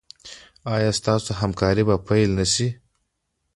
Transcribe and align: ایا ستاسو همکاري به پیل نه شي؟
ایا 0.75 0.91
ستاسو 0.99 1.29
همکاري 1.41 1.83
به 1.87 1.95
پیل 2.07 2.29
نه 2.39 2.45
شي؟ 2.53 2.67